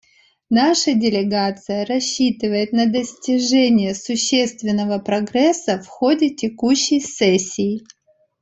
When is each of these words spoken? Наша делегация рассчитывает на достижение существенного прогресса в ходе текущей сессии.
Наша 0.49 0.95
делегация 0.95 1.85
рассчитывает 1.85 2.71
на 2.73 2.87
достижение 2.87 3.93
существенного 3.93 4.97
прогресса 4.97 5.77
в 5.79 5.85
ходе 5.85 6.31
текущей 6.33 6.99
сессии. 6.99 7.83